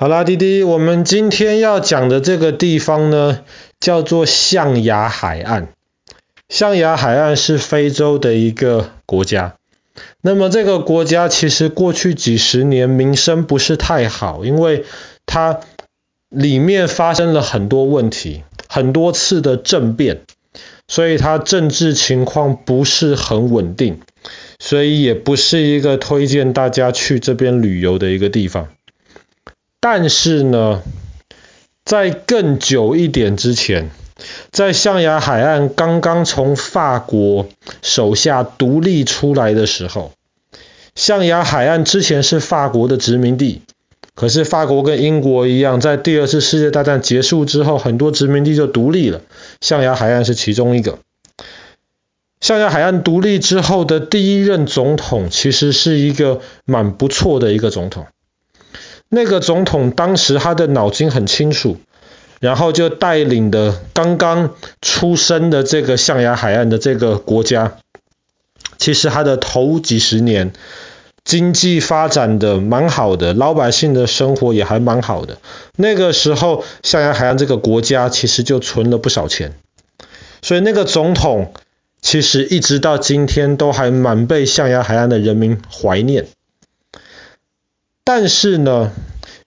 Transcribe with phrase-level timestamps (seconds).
[0.00, 3.40] 好啦，滴滴，我们今天要讲的这个地方呢，
[3.80, 5.72] 叫做象牙海岸。
[6.48, 9.56] 象牙海岸是非洲的一个国家。
[10.22, 14.84] 那么这个国家其实过去几十年名声不是太好，因为
[15.26, 15.58] 它
[16.28, 20.20] 里面发生了很多问题，很多次的政变，
[20.86, 23.98] 所以它政治情况不是很稳定，
[24.60, 28.68] 所以也不是一个推荐大家去这边旅游的一个地方。
[29.80, 30.82] 但是呢，
[31.84, 33.90] 在更久一点之前，
[34.50, 37.48] 在象牙海岸刚刚从法国
[37.82, 40.12] 手下独立出来的时候，
[40.94, 43.62] 象牙海岸之前是法国的殖民地。
[44.14, 49.20] 可是法国跟英国一样，在第二次世界大战结束之后，很多殖民地就独立了，
[49.60, 50.98] 象牙海岸是其中一个。
[52.40, 58.08] 象牙海岸独立之后的第一任总统，其实是一个蛮不错的一个总统。
[59.10, 61.78] 那个总统当时他的脑筋很清楚，
[62.40, 67.78] 然后就带领的刚刚出生的这个象牙海岸的这个国家，
[68.76, 70.52] 其实他的头几十年
[71.24, 75.38] 经济发展的蛮好的，老百姓的生活也还蛮好的。
[75.76, 79.54] 那个时候象牙海岸这个国家其实就存了不少钱，
[80.42, 81.52] 所以那个总统
[82.00, 86.26] 其实一直到今天都还蛮被象牙海岸的人民怀念。
[88.10, 88.90] 但是呢，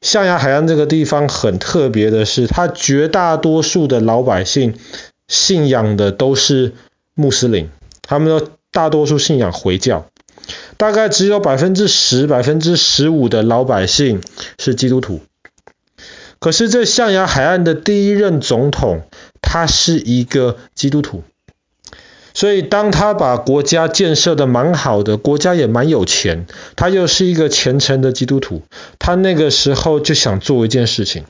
[0.02, 4.76] 象牙海岸这个地方很特别的是，它绝大多数的老百姓
[5.28, 6.74] 信仰的都是
[7.16, 7.72] 穆斯林，
[8.04, 10.06] 他们大多数信仰回教，
[10.78, 14.22] 大概只有百分之十、百分之十五的老百姓
[14.60, 15.22] 是基督徒。
[16.38, 19.02] 可是这象牙海岸的第一任总统，
[19.42, 21.24] 他是一个基督徒。
[22.42, 28.64] 所以，当他把国家建设的蛮好的，国家也蛮有钱，他又是一个虔诚的基督徒，
[28.98, 31.26] 他那个时候就想做一件事情，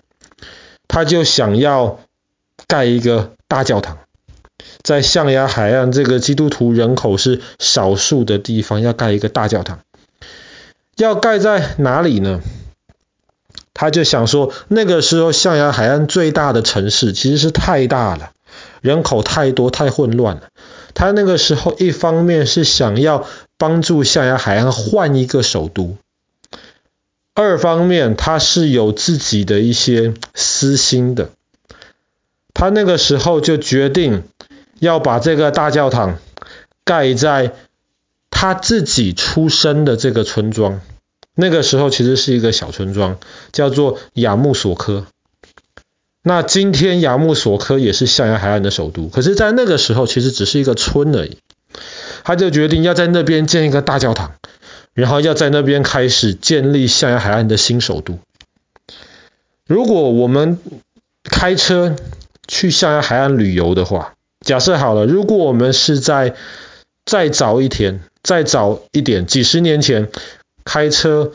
[0.88, 2.00] 他就想要
[2.66, 3.98] 盖一个大教堂，
[4.84, 9.80] 在象牙海岸这个基督徒人口是少数的地方，要盖一个大教堂，
[10.96, 12.40] 要盖在哪里呢？
[13.74, 18.32] 他就想说，那个时候象牙海岸最大的城市其实是太大了，
[18.82, 20.50] 人口太多，太混乱了。
[20.94, 23.26] 他那个时候一方面是想要
[23.58, 25.98] 帮助象牙海岸换一个首都，
[27.34, 31.30] 二方面他是有自己的一些私心的。
[32.54, 34.24] 他那个时候就决定
[34.80, 36.20] 要把这个大教堂
[36.84, 37.54] 盖在
[38.30, 40.82] 他自己出生的这个村庄。
[41.34, 43.18] 那个时候其实是一个小村庄，
[43.54, 45.06] 叫做亚穆索科。
[46.24, 51.40] 那今天亚穆索科也是象牙海岸的首都，可是，在那个时候其实只是一个村而已。
[52.24, 54.34] 他就决定要在那边建一个大教堂，
[54.94, 58.20] 然后要在那边开始建立象牙海岸的新首都。
[59.66, 60.60] 如果我们
[61.24, 61.96] 开车
[62.48, 64.14] 去象牙海岸旅游的话，
[64.46, 66.36] 假设好了，如果我们是在
[67.04, 70.10] 再早一天、再早一点、几十年前
[70.64, 71.32] 开车。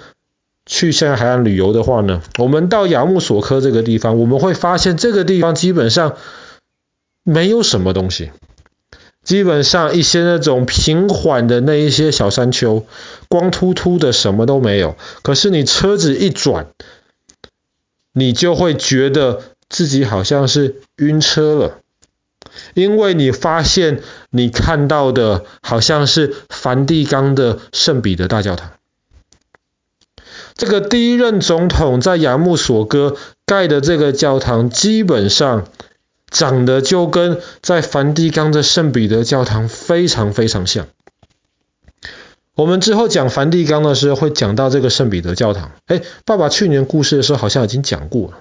[0.66, 6.16] 去现在海岸旅游的话呢，我们到亚穆索科这个地方，我们会发现这个地方基本上
[7.22, 8.32] 没有什么东西，
[9.22, 12.84] 基本上一些那种平缓的那一些小山丘，
[13.28, 14.97] 光秃秃的什么都没有。
[15.22, 16.66] 可是你车子一转，
[18.12, 21.78] 你就会觉得自己好像是晕车了，
[22.75, 28.72] 因为你发现你看到的好像是梵蒂冈的圣彼得大教堂。
[30.56, 35.69] 这个第一任总统在亚穆索哥盖的这个教堂，基本上
[36.31, 40.87] 长得就跟在梵蒂冈的圣彼得教堂非常非常像。
[42.55, 45.72] 我们之后讲梵蒂冈的时候会讲到这个圣彼得教堂。
[45.89, 48.39] 哎，爸爸去年故事的时候好像已经讲过了。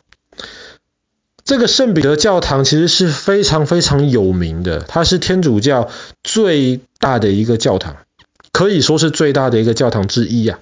[1.43, 5.89] 这个圣彼得教堂其实是非常非常有名的，它是天主教
[6.23, 7.97] 最大的一个教堂，
[8.53, 10.59] 可以说是最大的一个教堂之一呀。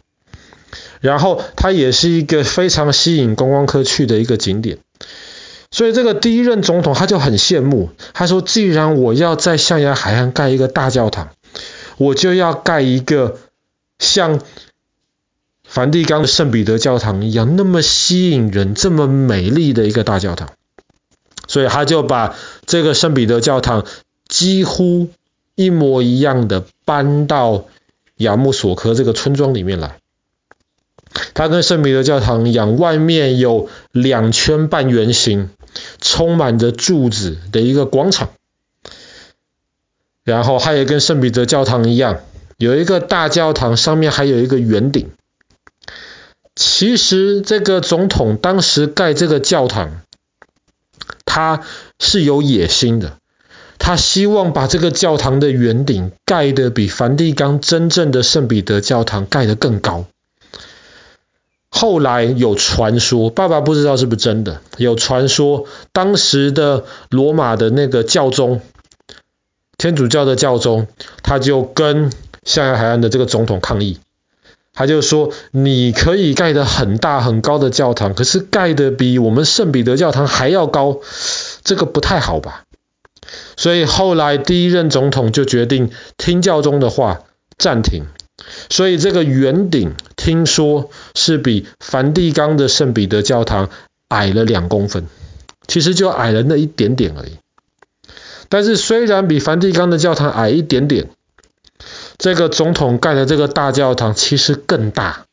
[1.01, 4.77] 然后它也是一个非常吸引观光客去的一个景点，
[5.71, 11.29] 所以这个第一任总统他就很羡慕，他说：“既然我要在象牙海岸盖一个大教堂，
[11.97, 13.37] 我就要盖一个
[13.99, 14.39] 像
[15.63, 20.49] 梵蒂冈的圣彼得教堂一样那么吸引人、这么美丽的一个大教堂。”
[21.47, 22.35] 所以他就把
[22.65, 23.85] 这个圣彼得教堂
[24.29, 25.09] 几乎
[25.55, 27.65] 一模一样的搬到
[28.15, 29.97] 亚穆索科这个村庄里面来。
[31.33, 35.49] 它跟圣彼得教堂一样，外面有两圈半圆形、
[35.99, 38.29] 充满着柱子的一个广场。
[40.23, 42.21] 然后它也跟圣彼得教堂一样，
[42.57, 45.11] 有一个大教堂，上面还有一个圆顶。
[46.55, 50.01] 其实这个总统当时盖这个教堂，
[51.25, 51.61] 他
[51.99, 53.17] 是有野心的，
[53.79, 60.05] 他希望把这个教堂的圆顶盖得比梵蒂冈真正的圣彼得教堂盖得更高。
[61.83, 68.61] 后来有传说，爸爸不知道是不是真的，有传说当时的罗马的那个教宗，
[69.77, 70.87] 天主教的教宗，
[71.23, 72.09] 他就跟
[72.45, 73.99] 象牙海岸的这个总统抗议。
[74.71, 81.01] 他就说：“你可以盖得很大很高的教堂，可是盖得比我们圣彼得教堂还要高，
[81.65, 82.63] 这个不太好吧？”
[83.57, 87.23] 所以后来第一任总统就决定听教宗的话，
[87.57, 88.05] 暂停。
[88.69, 89.93] 所以这个圆顶
[90.23, 93.69] 听说是比梵蒂冈的圣彼得教堂
[94.07, 95.07] 矮了两公分，
[95.67, 97.37] 其实就矮了那一点点而已。
[98.47, 101.09] 但是虽然比梵蒂冈的教堂矮一点点。
[102.17, 105.25] 这个总统盖的这个大教堂其实更大，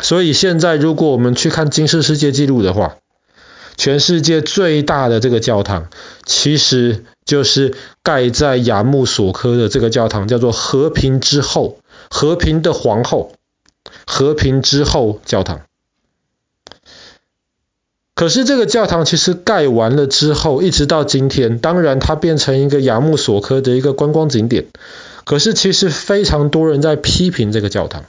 [0.00, 2.96] 所以现在如果我们去看金氏世界纪录的话，
[3.76, 5.88] 全世界最大的这个教堂
[6.24, 13.32] 其实就是盖在亚穆索科的这个教堂，叫做和平之后，和平的皇后，
[14.06, 15.62] 和平之后教堂。
[18.14, 24.66] 可是这个教堂其实盖完了之后，一直到今天，当然它变成一个亚穆索科的一个观光景点。
[25.24, 28.04] 可是其实非常多人在批评这个教堂，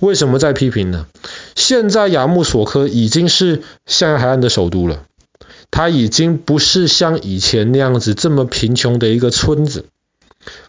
[0.00, 1.06] 为什么在批评呢？
[1.54, 5.04] 现在亚穆索科已经是象牙海岸的首都了，
[5.70, 9.86] 它已经不是像以前那样子这么贫穷的一个村子。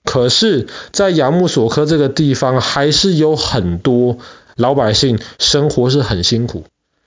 [0.03, 4.17] 可是，在亚穆索科这个地方，还是有很多
[4.55, 6.65] 老百姓生活是很辛苦，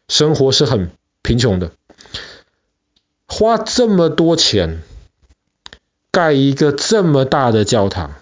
[0.09, 0.91] 生活是很
[1.23, 1.71] 贫穷的，
[3.27, 4.83] 花这么多钱
[6.11, 8.13] 盖一个这么大的教堂。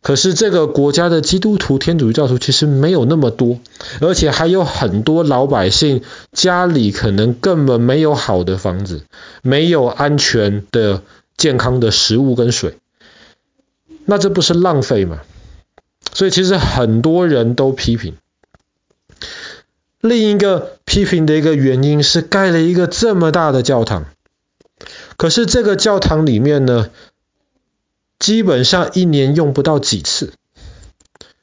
[0.00, 3.58] 可是这个国家的基督徒、天主教徒其实没有那么多，
[4.00, 6.02] 而且还有很多老百姓
[6.32, 9.02] 家里可能根本没有好的房子，
[9.42, 11.02] 没有安全的、
[11.36, 12.78] 健康的食物跟水，
[14.10, 15.20] 那这不是浪费吗？
[16.14, 18.14] 所以其实很多人都批评。
[20.00, 24.06] 另一个批评的一个原因是盖了一个这么大的教堂，
[25.18, 26.88] 可是这个教堂里面呢，
[28.18, 30.32] 基本上一年用不到几次，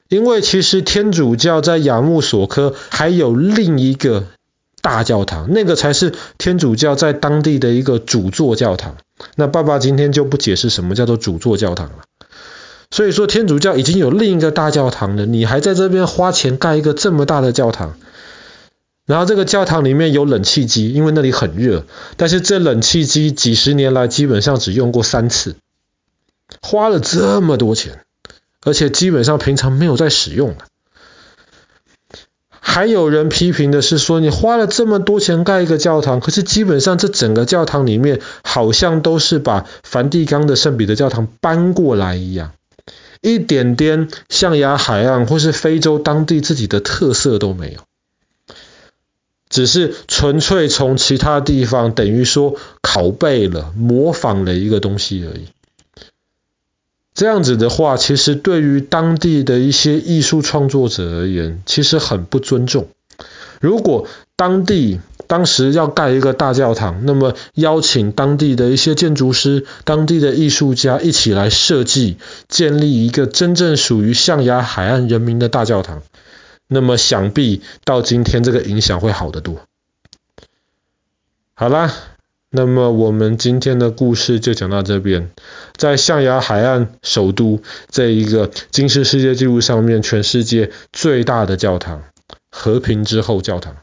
[0.09, 4.25] 因为其实天主教在亚穆索科还有另一个
[4.81, 8.97] 大教堂，那个才是天主教在当地的一个主座教堂。
[9.35, 11.99] 那爸爸今天就不解释什么叫做主座教堂了。
[12.95, 17.97] 所以说天主教已经有另一个大教堂了，你还在这边花钱盖一个这么大的教堂，
[19.05, 21.83] 然后这个教堂里面有冷气机，因为那里很热，
[22.15, 25.57] 但是这冷气机几十年来基本上只用过三次。
[26.61, 27.99] 花了这么多钱，
[28.63, 30.63] 而且基本上平常没有在使用的。
[32.61, 42.53] 还有人批评的是说，你花了这么多钱盖一个教堂，可是基本上这整个教堂里面好像都是把梵蒂冈的圣彼得教堂搬过来一样，
[43.25, 47.79] 一点点象牙海岸或是非洲当地自己的特色都没有，
[49.49, 55.47] 只是纯粹从其他地方等于说拷贝了、模仿了一个东西而已。
[57.15, 62.89] 这样子的话，其实对于当地的一些艺术创作者而言，其实很不尊重。
[63.59, 72.17] 如果当地当时要盖一个大教堂，那么邀请当地的一些建筑师、当地的艺术家一起来设计，
[72.47, 76.01] 建立一个真正属于象牙海岸人民的大教堂，
[76.67, 79.57] 那么想必到今天这个影响会好得多。
[81.53, 81.93] 好啦。
[82.51, 85.29] 那么我们今天的故事就讲到这边，
[85.75, 92.03] 在象牙海岸首都这一个金氏世界纪录上面，全世界最大的教堂——
[92.49, 93.75] 和平之后教堂。